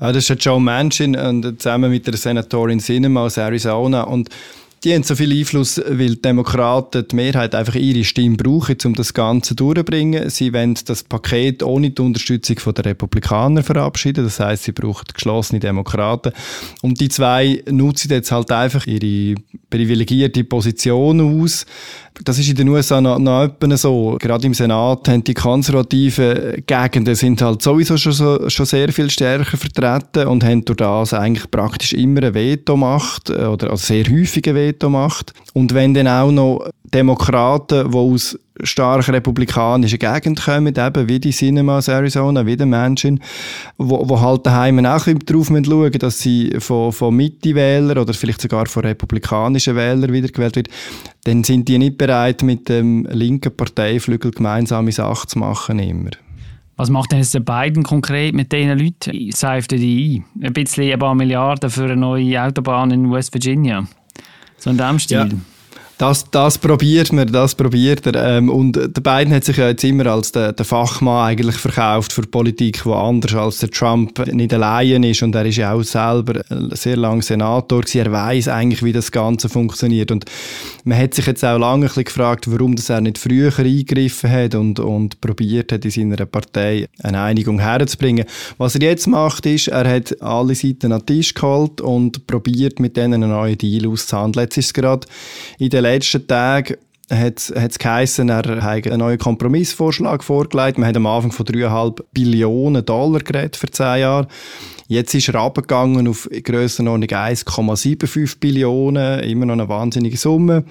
Ja, 0.01 0.13
das 0.13 0.29
ist 0.29 0.45
Joe 0.45 0.61
Manchin 0.61 1.17
und 1.17 1.61
zusammen 1.61 1.91
mit 1.91 2.07
der 2.07 2.17
Senatorin 2.17 2.81
Sinema 2.81 3.25
aus 3.25 3.39
Arizona. 3.39 4.03
Und 4.03 4.29
die 4.85 4.95
haben 4.95 5.03
so 5.03 5.17
viel 5.17 5.33
Einfluss, 5.33 5.81
weil 5.89 6.17
die 6.17 6.23
Demokraten 6.23 7.09
die 7.09 7.17
Mehrheit 7.17 7.55
einfach 7.55 7.75
ihre 7.75 8.05
Stimme 8.05 8.37
brauchen, 8.37 8.77
um 8.85 8.95
das 8.95 9.15
Ganze 9.15 9.55
durchzubringen. 9.55 10.29
Sie 10.29 10.53
wollen 10.53 10.77
das 10.85 11.03
Paket 11.03 11.63
ohne 11.63 11.91
die 11.91 12.03
Unterstützung 12.03 12.57
der 12.75 12.85
Republikaner 12.85 13.63
verabschieden. 13.63 14.25
Das 14.25 14.41
heißt, 14.41 14.65
sie 14.65 14.73
brauchen 14.73 15.07
geschlossene 15.15 15.61
Demokraten. 15.61 16.33
Und 16.83 17.01
die 17.01 17.09
zwei 17.09 17.63
nutzen 17.71 18.11
jetzt 18.11 18.31
halt 18.31 18.51
einfach 18.51 18.87
ihre 18.87 19.41
privilegierte 19.71 20.45
Position 20.45 21.43
aus. 21.43 21.65
Das 22.23 22.39
ist 22.39 22.49
in 22.49 22.55
den 22.55 22.69
USA 22.69 23.01
noch, 23.01 23.19
noch 23.19 23.51
so. 23.77 24.17
Gerade 24.21 24.47
im 24.47 24.55
Senat 24.55 25.09
haben 25.09 25.25
die 25.25 25.35
konservativen 25.35 26.63
Gegenden 26.65 27.15
sind 27.17 27.43
halt 27.43 27.61
sowieso 27.61 27.97
schon, 27.97 28.13
so, 28.13 28.49
schon 28.49 28.67
sehr 28.67 28.93
viel 28.93 29.11
stärker 29.11 29.57
vertreten 29.57 30.29
und 30.29 30.45
haben 30.45 30.65
durch 30.65 30.77
das 30.77 31.13
eigentlich 31.13 31.51
praktisch 31.51 31.93
immer 31.93 32.23
eine 32.23 32.35
Veto-Macht 32.35 33.31
äh, 33.31 33.47
oder 33.47 33.71
also 33.71 33.85
sehr 33.87 34.05
häufige 34.05 34.55
Veto-Macht. 34.55 35.33
Und 35.55 35.75
wenn 35.75 35.93
dann 35.93 36.07
auch 36.07 36.31
noch 36.31 36.69
Demokraten, 36.85 37.91
die 37.91 37.97
aus 37.97 38.39
stark 38.63 39.09
republikanischen 39.09 39.99
Gegend 39.99 40.45
kommen, 40.45 40.75
eben 40.77 41.09
wie 41.09 41.19
die 41.19 41.31
Cinemas 41.31 41.89
Arizona, 41.89 42.47
wie 42.47 42.57
der 42.57 42.67
Menschen, 42.67 43.21
wo, 43.79 44.09
wo 44.09 44.21
halt 44.21 44.47
daheim 44.47 44.85
auch 44.87 45.05
darauf 45.05 45.49
schauen 45.49 45.93
dass 45.93 46.21
sie 46.21 46.55
von, 46.59 46.93
von 46.93 47.15
Mitte-Wählern 47.15 47.99
oder 47.99 48.15
vielleicht 48.15 48.41
sogar 48.41 48.67
von 48.67 48.85
republikanischen 48.85 49.75
Wählern 49.75 50.13
wiedergewählt 50.13 50.57
wird, 50.57 50.69
dann 51.25 51.43
sind 51.43 51.69
die 51.69 51.79
nicht 51.79 51.99
bereit, 51.99 52.43
mit 52.43 52.69
dem 52.69 53.07
linken 53.11 53.57
Parteiflügel 53.57 54.31
gemeinsame 54.31 54.93
Sachen 54.93 55.29
zu 55.29 55.39
machen 55.39 55.79
immer. 55.79 56.11
Was 56.77 56.91
macht 56.91 57.13
denn 57.13 57.21
jetzt 57.21 57.35
der 57.35 57.41
Biden 57.41 57.85
konkret 57.85 58.35
mit 58.35 58.53
diesen 58.53 58.79
Leuten? 58.79 59.31
Seift 59.31 59.73
er 59.73 59.79
die 59.79 60.25
ein? 60.37 60.45
Ein 60.45 60.53
bisschen 60.53 60.93
ein 60.93 60.99
paar 60.99 61.15
Milliarden 61.15 61.71
für 61.71 61.85
eine 61.85 61.97
neue 61.97 62.43
Autobahn 62.43 62.91
in 62.91 63.13
West 63.13 63.33
Virginia? 63.33 63.87
So 64.59 64.71
in 64.71 64.79
dem 64.79 64.99
Stil? 64.99 65.19
Ja. 65.19 65.29
Das, 65.97 66.29
das 66.29 66.59
probiert 66.59 67.13
man, 67.13 67.31
das 67.31 67.55
probiert 67.55 68.05
er. 68.07 68.39
Ähm, 68.39 68.49
und 68.49 68.75
der 68.75 68.89
Biden 68.89 69.33
hat 69.33 69.45
sich 69.45 69.57
ja 69.57 69.69
jetzt 69.69 69.85
immer 69.85 70.07
als 70.07 70.33
der, 70.33 70.53
der 70.53 70.65
Fachmann 70.65 71.29
eigentlich 71.29 71.55
verkauft 71.57 72.13
für 72.13 72.23
Politik, 72.23 72.83
die 72.83 72.91
anders 72.91 73.35
als 73.35 73.59
der 73.59 73.71
Trump 73.71 74.19
nicht 74.27 74.53
allein 74.53 75.05
ist. 75.05 75.23
Und 75.23 75.37
er 75.37 75.47
ist 75.47 75.57
ja 75.57 75.73
auch 75.73 75.83
selber 75.83 76.43
sehr 76.73 76.97
lange 76.97 77.23
Senator 77.23 77.81
gewesen. 77.81 77.99
Er 77.99 78.13
weiß 78.13 78.49
eigentlich, 78.49 78.83
wie 78.83 78.93
das 78.93 79.13
Ganze 79.13 79.49
funktioniert. 79.49 80.11
Und 80.11 80.25
man 80.83 80.99
hat 80.99 81.15
sich 81.15 81.27
jetzt 81.27 81.45
auch 81.45 81.59
lange 81.59 81.85
ein 81.85 81.89
bisschen 81.89 82.05
gefragt, 82.05 82.51
warum 82.51 82.75
das 82.75 82.91
er 82.91 83.01
nicht 83.01 83.19
früher 83.19 83.57
eingegriffen 83.57 84.31
hat 84.31 84.57
und, 84.57 84.81
und 84.81 85.21
probiert 85.21 85.71
hat, 85.71 85.85
in 85.85 85.93
seiner 85.93 86.27
Partei 86.27 86.89
eine 87.05 87.21
Einigung 87.21 87.61
herzubringen. 87.61 88.25
Was 88.59 88.75
er 88.75 88.83
jetzt 88.83 89.07
macht, 89.07 89.47
ist, 89.47 89.69
er 89.69 89.89
hat 89.89 90.21
alle 90.21 90.57
Seiten 90.57 90.93
an 90.93 91.01
den 91.01 91.07
Tisch 91.07 91.35
geholt 91.35 91.81
und 91.81 92.27
probiert, 92.27 92.81
mit 92.81 92.97
denen 92.97 93.23
einen 93.23 93.31
neuen 93.31 93.57
Deal 93.57 93.87
auszuhandeln. 93.87 94.45
Jetzt 94.47 94.59
ist 94.59 94.67
es 94.67 94.75
gerade 94.75 95.07
in 95.59 95.71
den 95.71 95.84
letzten 95.85 96.27
Tagen 96.27 96.77
hat 97.11 97.53
es 97.55 97.79
geheißen, 97.79 98.29
er 98.29 98.37
hat 98.63 98.87
einen 98.87 98.99
neuen 98.99 99.19
Kompromissvorschlag 99.19 100.25
vorgelegt. 100.25 100.79
Man 100.79 100.89
hat 100.89 100.97
am 100.97 101.07
Anfang 101.07 101.33
von 101.33 101.47
3,5 101.47 102.03
Billionen 102.13 102.85
Dollar 102.85 103.21
geredet 103.21 103.57
für 103.57 103.71
10 103.71 104.01
Jahre. 104.01 104.29
Jetzt 104.87 105.15
ist 105.15 105.29
er 105.29 105.37
abgegangen 105.37 106.07
auf 106.09 106.29
Grössenordnung 106.31 107.09
1,75 107.09 108.39
Billionen, 108.39 109.21
immer 109.21 109.47
noch 109.47 109.55
eine 109.55 109.69
wahnsinnige 109.69 110.19
Summe. 110.19 110.65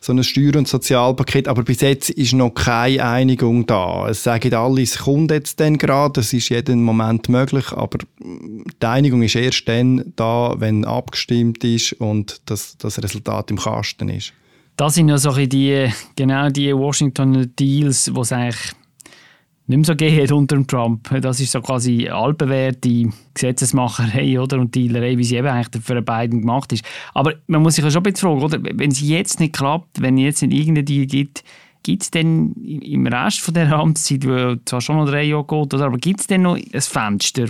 So 0.00 0.12
ein 0.12 0.24
Steuer- 0.24 0.56
und 0.56 0.66
Sozialpaket. 0.66 1.46
Aber 1.46 1.62
bis 1.62 1.80
jetzt 1.80 2.10
ist 2.10 2.32
noch 2.32 2.50
keine 2.50 3.04
Einigung 3.04 3.66
da. 3.66 4.08
Es 4.08 4.24
sagen 4.24 4.54
alle, 4.54 4.82
es 4.82 4.98
kommt 4.98 5.30
jetzt 5.30 5.60
dann 5.60 5.78
gerade, 5.78 6.20
es 6.20 6.32
ist 6.32 6.48
jeden 6.48 6.82
Moment 6.82 7.28
möglich, 7.28 7.72
aber 7.72 7.98
die 8.18 8.86
Einigung 8.86 9.22
ist 9.22 9.36
erst 9.36 9.68
dann 9.68 10.12
da, 10.16 10.54
wenn 10.58 10.84
abgestimmt 10.84 11.62
ist 11.62 11.92
und 11.94 12.40
das, 12.46 12.76
das 12.76 13.00
Resultat 13.00 13.52
im 13.52 13.58
Kasten 13.58 14.08
ist. 14.08 14.32
Das 14.80 14.94
sind 14.94 15.10
ja 15.10 15.18
so 15.18 15.32
die, 15.32 15.90
genau 16.16 16.48
die 16.48 16.74
Washington 16.74 17.54
Deals, 17.54 18.14
wo 18.14 18.22
es 18.22 18.32
eigentlich 18.32 18.72
nicht 19.66 19.76
mehr 19.76 19.84
so 19.84 19.94
geht 19.94 20.32
unter 20.32 20.66
Trump. 20.66 21.06
Das 21.20 21.38
ist 21.38 21.52
so 21.52 21.60
quasi 21.60 22.08
altbewährte 22.08 23.10
Gesetzesmacherei 23.34 24.40
oder, 24.40 24.58
und 24.58 24.74
Dealerei, 24.74 25.18
wie 25.18 25.24
sie 25.24 25.36
eben 25.36 25.48
eigentlich 25.48 25.84
für 25.84 26.00
beiden 26.00 26.40
gemacht 26.40 26.72
ist. 26.72 26.82
Aber 27.12 27.34
man 27.46 27.60
muss 27.60 27.74
sich 27.74 27.84
ja 27.84 27.90
schon 27.90 28.00
ein 28.00 28.04
bisschen 28.04 28.30
fragen, 28.30 28.42
oder? 28.42 28.58
wenn 28.62 28.90
es 28.90 29.02
jetzt 29.02 29.38
nicht 29.38 29.54
klappt, 29.54 30.00
wenn 30.00 30.16
es 30.16 30.22
jetzt 30.24 30.42
nicht 30.44 30.58
irgendeinen 30.58 30.86
Deal 30.86 31.04
gibt, 31.04 31.44
gibt 31.82 32.02
es 32.04 32.10
denn 32.10 32.54
im 32.54 33.06
Rest 33.06 33.42
von 33.42 33.52
der 33.52 33.70
Amtszeit, 33.70 34.22
die 34.22 34.60
zwar 34.64 34.80
schon 34.80 34.96
noch 34.96 35.10
drei 35.10 35.24
Jahre 35.24 35.44
geht, 35.44 35.74
oder, 35.74 35.84
aber 35.84 35.98
gibt 35.98 36.20
es 36.20 36.26
denn 36.26 36.40
noch 36.40 36.56
ein 36.56 36.80
Fenster, 36.80 37.48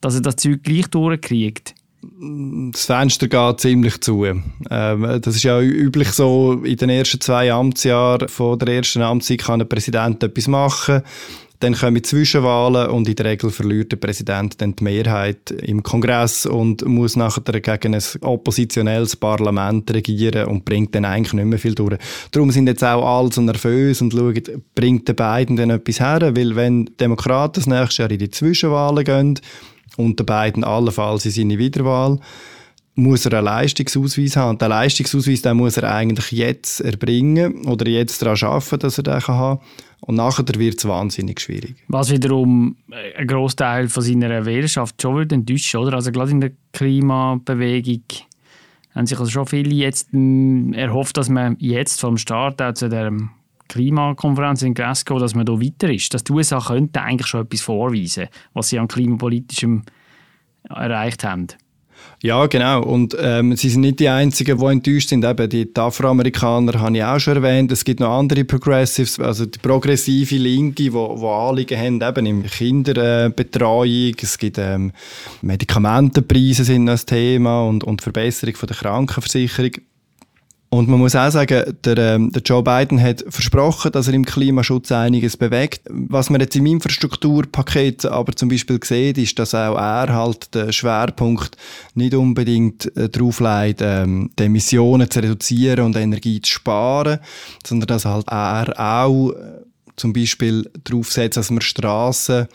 dass 0.00 0.14
er 0.14 0.22
das 0.22 0.36
Zeug 0.36 0.62
gleich 0.62 0.86
durchkriegt? 0.86 1.74
Das 2.72 2.86
Fenster 2.86 3.28
geht 3.28 3.60
ziemlich 3.60 4.00
zu. 4.00 4.24
Ähm, 4.24 4.42
das 4.70 5.36
ist 5.36 5.44
ja 5.44 5.60
üblich 5.60 6.10
so, 6.10 6.60
in 6.64 6.76
den 6.76 6.90
ersten 6.90 7.20
zwei 7.20 7.52
Amtsjahren 7.52 8.28
von 8.28 8.58
der 8.58 8.68
ersten 8.68 9.02
Amtszeit 9.02 9.42
kann 9.42 9.60
ein 9.60 9.68
Präsident 9.68 10.22
etwas 10.22 10.48
machen. 10.48 11.02
Dann 11.62 11.74
kommen 11.74 12.02
Zwischenwahlen 12.02 12.90
und 12.90 13.08
in 13.08 13.14
der 13.14 13.26
Regel 13.26 13.50
verliert 13.50 13.92
der 13.92 13.96
Präsident 13.96 14.60
dann 14.60 14.74
die 14.74 14.82
Mehrheit 14.82 15.52
im 15.52 15.84
Kongress 15.84 16.44
und 16.44 16.84
muss 16.84 17.14
nachher 17.14 17.60
gegen 17.60 17.94
ein 17.94 18.02
oppositionelles 18.20 19.14
Parlament 19.14 19.88
regieren 19.94 20.48
und 20.48 20.64
bringt 20.64 20.92
dann 20.96 21.04
eigentlich 21.04 21.34
nicht 21.34 21.44
mehr 21.44 21.60
viel 21.60 21.76
durch. 21.76 21.98
Darum 22.32 22.50
sind 22.50 22.66
jetzt 22.66 22.82
auch 22.82 23.06
alle 23.06 23.30
so 23.30 23.42
nervös 23.42 24.02
und 24.02 24.12
schauen, 24.12 24.42
bringt 24.74 25.06
der 25.06 25.14
Biden 25.14 25.54
denn 25.54 25.70
etwas 25.70 26.00
her? 26.00 26.32
Weil 26.34 26.56
wenn 26.56 26.90
Demokraten 26.98 27.60
das 27.60 27.68
nächste 27.68 28.02
Jahr 28.02 28.10
in 28.10 28.18
die 28.18 28.30
Zwischenwahlen 28.30 29.04
gehen, 29.04 29.38
und 29.96 30.18
der 30.18 30.24
beiden 30.24 30.64
allenfalls 30.64 31.24
in 31.24 31.30
seine 31.30 31.58
Wiederwahl, 31.58 32.18
muss 32.94 33.24
er 33.24 33.34
einen 33.34 33.46
Leistungsausweis 33.46 34.36
haben. 34.36 34.50
Und 34.50 34.62
den 34.62 34.68
Leistungsausweis 34.68 35.42
den 35.42 35.56
muss 35.56 35.76
er 35.76 35.92
eigentlich 35.94 36.30
jetzt 36.32 36.80
erbringen 36.80 37.64
oder 37.66 37.88
jetzt 37.88 38.20
daran 38.22 38.36
arbeiten, 38.42 38.78
dass 38.80 38.98
er 38.98 39.04
den 39.04 39.20
kann. 39.20 39.58
Und 40.00 40.16
nachher 40.16 40.44
wird 40.56 40.78
es 40.78 40.86
wahnsinnig 40.86 41.40
schwierig. 41.40 41.76
Was 41.88 42.10
wiederum 42.10 42.76
ein 43.16 43.26
Großteil 43.26 43.88
von 43.88 44.02
seiner 44.02 44.44
Wählerschaft 44.44 45.00
schon 45.00 45.16
wird 45.16 45.32
enttäuschen, 45.32 45.80
oder? 45.80 45.94
Also 45.94 46.10
gerade 46.10 46.32
in 46.32 46.40
der 46.40 46.52
Klimabewegung 46.72 48.02
haben 48.94 49.06
sich 49.06 49.18
also 49.18 49.30
schon 49.30 49.46
viele 49.46 49.74
jetzt 49.74 50.08
mh, 50.12 50.76
erhofft, 50.76 51.16
dass 51.16 51.28
man 51.28 51.56
jetzt 51.60 52.00
vom 52.00 52.18
Start 52.18 52.60
auch 52.60 52.74
zu 52.74 52.88
der 52.88 53.12
Klimakonferenz 53.72 54.62
in 54.62 54.74
Glasgow, 54.74 55.18
dass 55.18 55.34
man 55.34 55.46
da 55.46 55.54
weiter 55.54 55.90
ist. 55.90 56.12
Dass 56.12 56.24
die 56.24 56.32
USA 56.32 56.60
könnten 56.60 56.98
eigentlich 56.98 57.26
schon 57.26 57.42
etwas 57.42 57.62
vorweisen, 57.62 58.28
was 58.52 58.68
sie 58.68 58.78
an 58.78 58.88
klimapolitischem 58.88 59.82
erreicht 60.68 61.24
haben. 61.24 61.48
Ja, 62.20 62.46
genau. 62.46 62.82
Und 62.82 63.16
ähm, 63.18 63.56
sie 63.56 63.68
sind 63.68 63.80
nicht 63.80 64.00
die 64.00 64.08
Einzigen, 64.08 64.58
die 64.58 64.64
enttäuscht 64.66 65.08
sind. 65.08 65.24
Eben 65.24 65.48
die, 65.48 65.72
die 65.72 65.80
Afroamerikaner 65.80 66.80
habe 66.80 66.96
ich 66.96 67.04
auch 67.04 67.18
schon 67.18 67.36
erwähnt. 67.36 67.72
Es 67.72 67.84
gibt 67.84 68.00
noch 68.00 68.16
andere 68.16 68.44
Progressives, 68.44 69.18
also 69.18 69.46
die 69.46 69.58
progressive 69.58 70.36
Linke, 70.36 70.84
die 70.84 70.92
wo 70.92 71.30
Anliegen 71.30 71.78
haben, 71.78 72.00
eben 72.00 72.26
in 72.26 72.46
Kinderbetreuung. 72.46 74.14
Es 74.20 74.38
gibt 74.38 74.58
ähm, 74.58 74.92
Medikamentenpreise 75.40 76.64
sind 76.64 76.88
ein 76.88 76.98
Thema 76.98 77.66
und, 77.66 77.82
und 77.82 78.02
Verbesserung 78.02 78.54
von 78.54 78.66
der 78.68 78.76
Krankenversicherung. 78.76 79.72
Und 80.74 80.88
man 80.88 81.00
muss 81.00 81.14
auch 81.14 81.30
sagen, 81.30 81.76
der, 81.84 81.98
ähm, 81.98 82.32
der 82.32 82.40
Joe 82.40 82.62
Biden 82.62 82.98
hat 82.98 83.22
versprochen, 83.28 83.92
dass 83.92 84.08
er 84.08 84.14
im 84.14 84.24
Klimaschutz 84.24 84.90
einiges 84.90 85.36
bewegt. 85.36 85.82
Was 85.90 86.30
man 86.30 86.40
jetzt 86.40 86.56
im 86.56 86.64
Infrastrukturpaket 86.64 88.06
aber 88.06 88.32
zum 88.32 88.48
Beispiel 88.48 88.80
sieht, 88.82 89.18
ist, 89.18 89.38
dass 89.38 89.54
auch 89.54 89.76
er 89.76 90.14
halt 90.14 90.54
den 90.54 90.72
Schwerpunkt 90.72 91.58
nicht 91.94 92.14
unbedingt 92.14 92.96
äh, 92.96 93.10
darauf 93.10 93.40
legt, 93.40 93.82
ähm, 93.82 94.30
die 94.38 94.44
Emissionen 94.44 95.10
zu 95.10 95.20
reduzieren 95.20 95.84
und 95.84 95.94
Energie 95.94 96.40
zu 96.40 96.52
sparen, 96.52 97.18
sondern 97.66 97.88
dass 97.88 98.06
halt 98.06 98.28
er 98.28 98.72
auch 98.80 99.32
äh, 99.32 99.34
zum 99.96 100.14
Beispiel 100.14 100.70
darauf 100.84 101.12
setzt, 101.12 101.36
dass 101.36 101.50
man 101.50 101.60
Straßen 101.60 102.48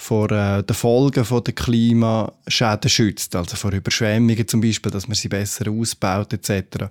vor 0.00 0.30
äh, 0.30 0.62
den 0.62 0.74
Folgen 0.74 1.26
von 1.26 1.44
der 1.44 1.52
Klimaschäden 1.52 2.88
schützt, 2.88 3.36
also 3.36 3.54
vor 3.54 3.70
Überschwemmungen 3.70 4.48
zum 4.48 4.62
Beispiel, 4.62 4.90
dass 4.90 5.06
man 5.06 5.14
sie 5.14 5.28
besser 5.28 5.70
ausbaut 5.70 6.32
etc. 6.32 6.86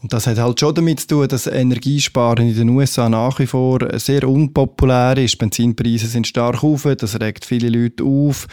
Und 0.00 0.10
das 0.14 0.26
hat 0.26 0.38
halt 0.38 0.58
schon 0.58 0.74
damit 0.74 1.00
zu 1.00 1.06
tun, 1.08 1.28
dass 1.28 1.46
Energiesparen 1.46 2.48
in 2.48 2.56
den 2.56 2.70
USA 2.70 3.10
nach 3.10 3.38
wie 3.40 3.46
vor 3.46 3.80
sehr 3.98 4.26
unpopulär 4.26 5.18
ist. 5.18 5.36
Benzinpreise 5.36 6.06
sind 6.06 6.26
stark 6.26 6.64
auf, 6.64 6.88
das 6.96 7.20
regt 7.20 7.44
viele 7.44 7.68
Leute 7.68 8.04
auf. 8.04 8.46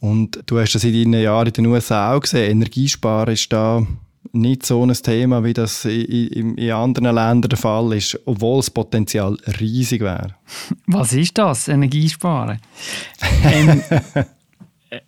Und 0.00 0.42
du 0.46 0.58
hast 0.58 0.74
das 0.74 0.84
in 0.84 0.94
deinen 0.94 1.22
Jahren 1.22 1.48
in 1.48 1.52
den 1.52 1.66
USA 1.66 2.14
auch 2.14 2.20
gesehen. 2.20 2.50
Energiesparen 2.50 3.34
ist 3.34 3.52
da 3.52 3.86
nicht 4.32 4.64
so 4.64 4.84
ein 4.84 4.92
Thema, 4.92 5.44
wie 5.44 5.52
das 5.52 5.84
in, 5.84 6.56
in 6.56 6.70
anderen 6.70 7.14
Ländern 7.14 7.48
der 7.48 7.58
Fall 7.58 7.92
ist, 7.92 8.18
obwohl 8.24 8.58
das 8.58 8.70
Potenzial 8.70 9.36
riesig 9.60 10.00
wäre. 10.00 10.34
Was 10.86 11.12
ist 11.12 11.36
das, 11.38 11.68
Energiesparen? 11.68 12.58
ähm, 13.44 13.82
äh, 14.90 15.00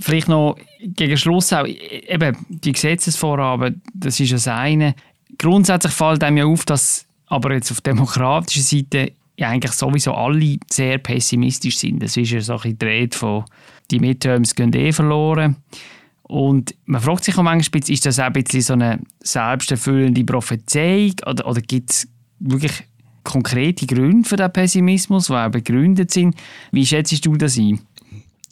vielleicht 0.00 0.28
noch 0.28 0.56
gegen 0.80 1.16
Schluss 1.16 1.52
auch, 1.52 1.66
eben 1.66 2.36
die 2.48 2.72
Gesetzesvorhaben, 2.72 3.82
das 3.94 4.20
ist 4.20 4.32
das 4.32 4.48
eine. 4.48 4.94
Grundsätzlich 5.38 5.92
fällt 5.92 6.22
einem 6.22 6.36
ja 6.38 6.44
auf, 6.46 6.64
dass 6.64 7.06
aber 7.26 7.54
jetzt 7.54 7.70
auf 7.72 7.80
demokratischer 7.80 8.62
Seite 8.62 9.12
ja 9.36 9.48
eigentlich 9.48 9.72
sowieso 9.72 10.14
alle 10.14 10.56
sehr 10.70 10.98
pessimistisch 10.98 11.78
sind. 11.78 12.02
Das 12.02 12.16
ist 12.16 12.30
ja 12.30 12.40
so 12.40 12.54
ein 12.58 12.76
bisschen 12.76 13.10
die 13.10 13.16
von 13.16 13.44
«die 13.90 14.00
Midterms 14.00 14.54
gehen 14.54 14.72
eh 14.72 14.92
verloren». 14.92 15.56
Und 16.28 16.74
man 16.86 17.00
fragt 17.00 17.24
sich 17.24 17.38
auch 17.38 17.42
manchmal, 17.42 17.82
ist 17.88 18.04
das 18.04 18.18
auch 18.18 18.24
ein 18.24 18.32
bisschen 18.32 18.60
so 18.60 18.72
eine 18.72 18.98
selbsterfüllende 19.22 20.24
Prophezeiung 20.24 21.14
oder, 21.24 21.46
oder 21.46 21.60
gibt 21.60 21.90
es 21.90 22.08
wirklich 22.40 22.82
konkrete 23.22 23.86
Gründe 23.86 24.28
für 24.28 24.36
den 24.36 24.52
Pessimismus, 24.52 25.26
die 25.26 25.34
auch 25.34 25.50
begründet 25.50 26.10
sind? 26.10 26.34
Wie 26.72 26.84
schätzt 26.84 27.24
du 27.24 27.36
das 27.36 27.56
ein? 27.58 27.80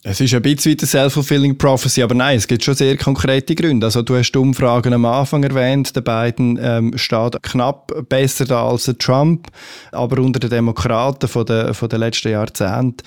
Es 0.07 0.21
ist 0.21 0.35
ein 0.35 0.43
bisschen 0.43 0.73
wie 0.73 0.79
eine 0.79 0.87
Self-Fulfilling 0.87 1.57
Prophecy, 1.57 2.03
aber 2.03 2.15
nein, 2.15 2.37
es 2.37 2.47
gibt 2.47 2.63
schon 2.63 2.75
sehr 2.75 2.95
konkrete 2.99 3.55
Gründe. 3.55 3.87
Also 3.87 4.03
du 4.03 4.15
hast 4.15 4.33
die 4.33 4.39
Umfragen 4.39 4.93
am 4.93 5.07
Anfang 5.07 5.43
erwähnt, 5.43 5.97
der 5.97 6.03
Biden 6.03 6.59
ähm, 6.61 6.99
steht 6.99 7.43
knapp 7.43 7.91
besser 8.11 8.45
da 8.45 8.69
als 8.69 8.85
der 8.85 8.99
Trump, 8.99 9.49
aber 9.93 10.21
unter 10.21 10.41
den 10.41 10.51
Demokraten 10.51 11.27
von 11.27 11.47
den, 11.47 11.73
von 11.73 11.89
den 11.89 12.01
letzten 12.01 12.33
Jahrzehnten 12.33 12.99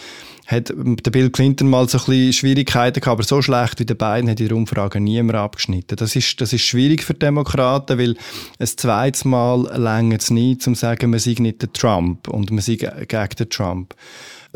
hat 0.48 0.74
der 0.75 1.12
Bill 1.12 1.30
Clinton 1.30 1.70
mal 1.70 1.88
so 1.88 2.00
ein 2.00 2.06
bisschen 2.06 2.34
Schwierigkeiten 2.34 3.00
gehabt, 3.00 3.20
aber 3.20 3.24
so 3.24 3.44
schlecht 3.44 3.80
wie 3.80 3.86
der 3.86 3.94
Biden 3.94 4.27
hat 4.27 4.39
in 4.39 4.48
der 4.48 4.58
Umfrage 4.58 5.00
niemand 5.00 5.38
abgeschnitten. 5.38 5.98
Das 5.98 6.16
ist, 6.16 6.42
das 6.42 6.51
ist 6.51 6.63
schwierig 6.63 7.04
für 7.04 7.13
Demokraten, 7.13 8.00
weil 8.00 8.16
ein 8.58 8.68
zweites 8.68 9.24
Mal 9.24 9.70
länger 9.77 10.18
es 10.18 10.32
nicht, 10.32 10.66
um 10.66 10.74
zu 10.74 10.80
sagen, 10.80 11.12
man 11.12 11.20
sei 11.20 11.36
nicht 11.38 11.62
der 11.62 11.72
Trump 11.74 12.27
und 12.27 12.50
man 12.50 12.62
sei 12.62 12.75
gegen 12.75 13.30
den 13.38 13.50
Trump. 13.51 13.94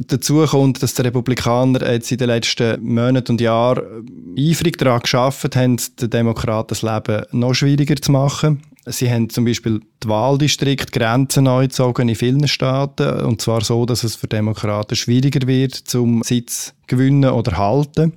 Dazu 0.08 0.46
kommt, 0.46 0.82
dass 0.82 0.94
die 0.94 1.02
Republikaner 1.02 1.92
jetzt 1.92 2.12
in 2.12 2.18
den 2.18 2.28
letzten 2.28 2.82
Monaten 2.84 3.34
und 3.34 3.42
Jahren 3.42 4.06
eifrig 4.38 4.78
daran 4.78 5.02
geschafft 5.02 5.56
haben, 5.56 5.78
den 6.00 6.10
Demokraten 6.10 6.70
das 6.70 6.82
Leben 6.82 7.26
noch 7.32 7.54
schwieriger 7.54 7.96
zu 7.96 8.12
machen. 8.12 8.64
Sie 8.86 9.12
haben 9.12 9.30
zum 9.30 9.46
Beispiel 9.46 9.82
die 10.04 10.08
Wahldistrikt 10.08 10.92
Grenzen 10.92 11.44
neu 11.44 11.64
gezogen 11.64 12.10
in 12.10 12.16
vielen 12.16 12.48
Staaten 12.48 13.22
und 13.22 13.40
zwar 13.40 13.62
so, 13.62 13.86
dass 13.86 14.04
es 14.04 14.16
für 14.16 14.28
Demokraten 14.28 14.96
schwieriger 14.96 15.46
wird, 15.48 15.76
zum 15.76 16.24
Sitz 16.24 16.74
gewinnen 16.88 17.30
oder 17.30 17.58
halten. 17.58 18.14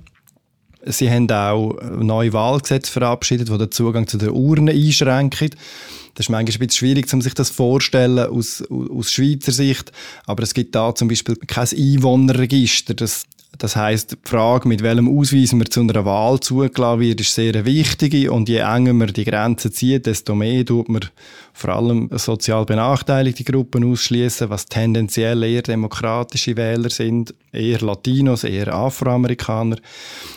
Sie 0.85 1.09
haben 1.09 1.29
auch 1.31 1.77
neue 1.99 2.33
Wahlgesetze 2.33 2.91
verabschiedet, 2.91 3.49
die 3.49 3.57
den 3.57 3.71
Zugang 3.71 4.07
zu 4.07 4.17
den 4.17 4.29
Urnen 4.29 4.69
einschränken. 4.69 5.49
Das 6.13 6.27
ist 6.27 6.29
manchmal 6.29 6.41
ein 6.41 6.45
bisschen 6.45 6.69
schwierig, 6.71 7.09
sich 7.09 7.33
das 7.33 7.49
vorzustellen 7.49 8.29
aus, 8.29 8.63
aus 8.69 9.11
Schweizer 9.11 9.51
Sicht. 9.51 9.91
Aber 10.25 10.43
es 10.43 10.53
gibt 10.53 10.73
da 10.73 10.95
zum 10.95 11.09
Beispiel 11.09 11.35
kein 11.35 11.67
Einwohnerregister. 11.67 12.93
Das, 12.93 13.25
das 13.57 13.75
heißt, 13.75 14.11
die 14.11 14.29
Frage, 14.29 14.67
mit 14.67 14.83
welchem 14.83 15.07
Ausweis 15.07 15.53
man 15.53 15.69
zu 15.69 15.81
einer 15.81 16.05
Wahl 16.05 16.39
zugelassen 16.39 16.99
wird, 16.99 17.21
ist 17.21 17.33
sehr 17.33 17.65
wichtig. 17.65 18.29
Und 18.29 18.49
je 18.49 18.57
enger 18.57 18.93
man 18.93 19.13
die 19.13 19.25
Grenzen 19.25 19.71
zieht, 19.71 20.05
desto 20.05 20.35
mehr 20.35 20.65
tut 20.65 20.89
man 20.89 21.05
vor 21.53 21.69
allem 21.71 22.09
sozial 22.11 22.65
benachteiligte 22.65 23.43
Gruppen 23.43 23.89
ausschließen, 23.89 24.49
was 24.49 24.65
tendenziell 24.65 25.43
eher 25.43 25.61
demokratische 25.61 26.57
Wähler 26.57 26.89
sind, 26.89 27.33
eher 27.51 27.79
Latinos, 27.79 28.43
eher 28.43 28.73
Afroamerikaner. 28.73 29.77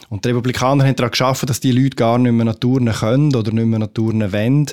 Und 0.09 0.25
die 0.25 0.29
Republikaner 0.29 0.85
haben 0.85 0.97
daran 0.97 1.11
geschaffen, 1.11 1.47
dass 1.47 1.61
die 1.61 1.73
Leute 1.73 1.97
gar 1.97 2.19
nicht 2.19 2.33
mehr 2.33 2.45
nach 2.45 2.55
Turnen 2.55 2.95
können 2.95 3.35
oder 3.35 3.53
nicht 3.53 3.67
mehr 3.67 3.81
nach 3.81 3.93
Turnen 3.93 4.33
wollen. 4.33 4.67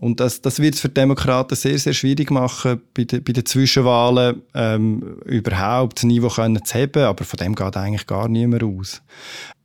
Und 0.00 0.20
das, 0.20 0.40
das 0.40 0.60
wird 0.60 0.74
es 0.74 0.80
für 0.80 0.88
Demokraten 0.88 1.56
sehr, 1.56 1.76
sehr 1.76 1.92
schwierig 1.92 2.30
machen, 2.30 2.80
bei, 2.94 3.02
de, 3.02 3.18
bei 3.18 3.32
den 3.32 3.44
Zwischenwahlen 3.44 4.42
ähm, 4.54 5.16
überhaupt 5.24 5.98
das 5.98 6.04
Niveau 6.04 6.28
können 6.28 6.64
zu 6.64 6.78
haben, 6.78 7.02
aber 7.02 7.24
von 7.24 7.36
dem 7.38 7.56
geht 7.56 7.76
eigentlich 7.76 8.06
gar 8.06 8.28
niemand 8.28 8.62
aus. 8.62 9.02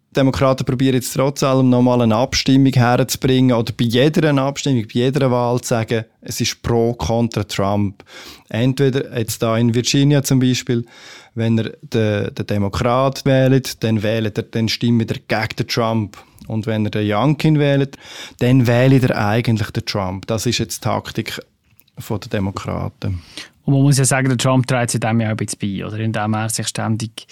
Die 0.10 0.16
Demokraten 0.16 0.66
probieren 0.66 0.96
jetzt 0.96 1.14
trotz 1.14 1.44
allem 1.44 1.70
nochmal 1.70 2.02
eine 2.02 2.16
Abstimmung 2.16 2.74
herzubringen 2.74 3.56
oder 3.56 3.74
bei 3.78 3.86
jeder 3.86 4.36
Abstimmung, 4.42 4.84
bei 4.84 4.90
jeder 4.94 5.30
Wahl 5.30 5.62
zu 5.62 5.70
sagen, 5.70 6.06
es 6.22 6.42
ist 6.42 6.64
pro 6.64 6.94
kontra 6.94 7.44
Trump. 7.44 8.04
Entweder 8.50 9.16
jetzt 9.16 9.42
da 9.44 9.56
in 9.56 9.76
Virginia 9.76 10.24
zum 10.24 10.40
Beispiel, 10.40 10.84
wenn 11.36 11.60
er 11.60 11.74
den, 11.82 12.34
den 12.34 12.48
Demokrat 12.48 13.24
wählt, 13.26 13.84
dann 13.84 14.02
wählt 14.02 14.38
er, 14.38 14.44
dann 14.44 14.68
stimmt 14.68 15.12
er 15.12 15.18
gegen 15.28 15.56
den 15.58 15.68
Trump. 15.68 16.18
Und 16.48 16.66
wenn 16.66 16.86
er 16.86 16.92
den 16.92 17.10
Youngkin 17.10 17.60
wählt, 17.60 17.98
dann 18.40 18.68
wählt 18.68 19.04
er 19.04 19.28
eigentlich 19.28 19.72
den 19.72 19.86
Trump. 19.86 20.28
Das 20.28 20.46
ist 20.46 20.58
jetzt 20.58 20.84
die 20.84 20.90
Taktik 20.90 21.40
der 22.10 22.18
Demokraten. 22.18 23.22
Und 23.66 23.74
man 23.74 23.84
muss 23.84 23.98
ja 23.98 24.06
sagen, 24.06 24.28
der 24.28 24.38
Trump 24.38 24.68
trägt 24.68 24.92
sich 24.92 25.00
dem 25.00 25.22
ja 25.22 25.28
auch 25.28 25.32
ein 25.32 25.38
bisschen 25.38 25.60
bei, 25.60 25.86
oder? 25.86 26.00
indem 26.00 26.34
er 26.34 26.50
sich 26.50 26.68
ständig 26.68 27.28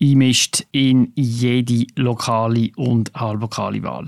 einmischt 0.00 0.64
in 0.72 1.12
jede 1.14 1.86
lokale 1.96 2.70
und 2.76 3.12
halblokale 3.14 3.82
Wahl. 3.82 4.06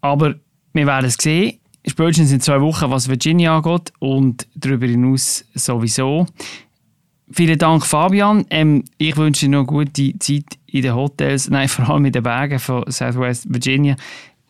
Aber 0.00 0.34
wir 0.72 0.86
werden 0.86 1.06
es 1.06 1.14
sehen, 1.14 1.58
spätestens 1.86 2.32
in 2.32 2.40
zwei 2.40 2.60
Wochen, 2.60 2.90
was 2.90 3.08
Virginia 3.08 3.56
angeht 3.56 3.92
und 3.98 4.46
darüber 4.54 4.86
hinaus 4.86 5.44
sowieso. 5.54 6.26
Vielen 7.34 7.58
Dank, 7.58 7.86
Fabian. 7.86 8.44
Ähm, 8.50 8.84
ich 8.98 9.16
wünsche 9.16 9.46
dir 9.46 9.52
noch 9.52 9.64
gute 9.64 10.18
Zeit 10.18 10.44
in 10.66 10.82
den 10.82 10.94
Hotels, 10.94 11.48
nein, 11.48 11.68
vor 11.68 11.88
allem 11.88 12.04
in 12.06 12.12
den 12.12 12.22
Bergen 12.22 12.58
von 12.58 12.84
Southwest 12.88 13.52
Virginia. 13.52 13.96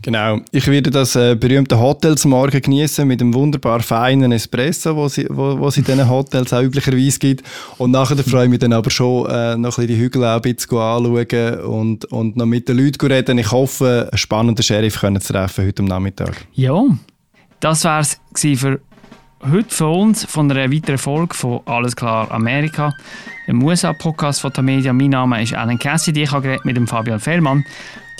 Genau. 0.02 0.40
Ich 0.50 0.66
werde 0.66 0.90
das 0.90 1.14
äh, 1.14 1.36
berühmte 1.36 1.78
Hotels 1.78 2.24
morgen 2.24 2.60
genießen 2.60 3.06
mit 3.06 3.20
einem 3.20 3.34
wunderbar 3.34 3.80
feinen 3.80 4.32
Espresso, 4.32 4.96
wo 4.96 5.06
sie, 5.06 5.26
wo, 5.30 5.68
in 5.68 5.84
diesen 5.84 6.08
Hotels 6.08 6.52
auch 6.52 6.62
üblicherweise 6.62 7.20
gibt. 7.20 7.44
Und 7.78 7.92
nachher 7.92 8.16
freue 8.18 8.44
ich 8.44 8.50
mich 8.50 8.58
dann 8.58 8.72
aber 8.72 8.90
schon, 8.90 9.26
äh, 9.30 9.56
noch 9.56 9.56
ein 9.56 9.62
bisschen 9.62 9.86
die 9.86 9.96
Hügel 9.96 10.24
auch 10.24 10.36
ein 10.36 10.42
bisschen 10.42 10.76
anschauen 10.76 11.60
und, 11.60 12.04
und 12.06 12.36
noch 12.36 12.46
mit 12.46 12.68
den 12.68 12.78
Leuten 12.78 13.06
reden. 13.06 13.38
Ich 13.38 13.52
hoffe, 13.52 14.08
einen 14.10 14.18
spannenden 14.18 14.64
Sheriff 14.64 14.98
können 14.98 15.20
zu 15.20 15.32
treffen 15.32 15.66
heute 15.66 15.82
am 15.82 15.88
Nachmittag. 15.88 16.46
Ja, 16.52 16.82
das 17.60 17.84
war 17.84 18.00
es 18.00 18.18
für 18.34 18.80
heute 19.50 19.75
von 19.75 20.00
uns, 20.00 20.25
von 20.25 20.50
einer 20.50 20.72
weiteren 20.72 20.99
Folge 20.99 21.34
von 21.34 21.61
Alles 21.66 21.96
klar 21.96 22.30
Amerika, 22.30 22.94
dem 23.46 23.62
USA-Podcast 23.62 24.40
von 24.40 24.52
der 24.52 24.62
Media. 24.62 24.92
Mein 24.92 25.11
Name 25.11 25.42
ist 25.42 25.54
Alan 25.54 25.78
Cassidy, 25.78 26.22
ich 26.22 26.32
habe 26.32 26.58
mit 26.64 26.76
dem 26.76 26.87
Fabian 26.87 27.20
Fellmann. 27.20 27.64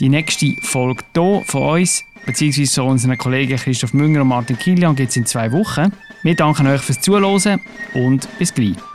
Die 0.01 0.09
nächste 0.09 0.55
Folge 0.63 1.05
hier 1.15 1.43
von 1.47 1.81
uns, 1.81 2.05
beziehungsweise 2.27 2.81
von 2.81 2.91
unseren 2.91 3.19
Kollegen 3.19 3.57
Christoph 3.57 3.95
Münger 3.95 4.23
und 4.23 4.29
Martin 4.29 4.59
Kilian, 4.59 4.97
gibt 4.97 5.11
es 5.11 5.17
in 5.17 5.27
zwei 5.27 5.53
Wochen. 5.53 5.93
Wir 6.23 6.35
danken 6.35 6.67
euch 6.67 6.81
fürs 6.81 7.01
Zuhören 7.01 7.61
und 7.95 8.29
bis 8.39 8.53
gleich. 8.53 8.92